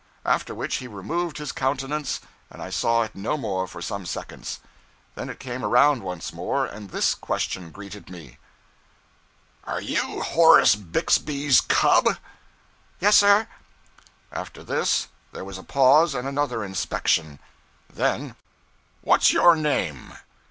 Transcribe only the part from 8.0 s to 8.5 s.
me